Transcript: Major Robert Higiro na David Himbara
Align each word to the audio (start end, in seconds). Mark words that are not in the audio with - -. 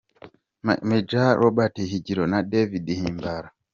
Major 0.89 1.31
Robert 1.43 1.75
Higiro 1.91 2.23
na 2.31 2.39
David 2.51 2.85
Himbara 2.99 3.49